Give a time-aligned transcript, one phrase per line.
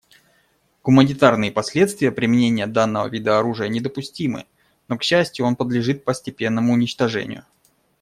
[0.81, 4.47] Гуманитарные последствия применения данного вида оружия недопустимы,
[4.87, 7.45] но, к счастью, он подлежит постепенному уничтожению.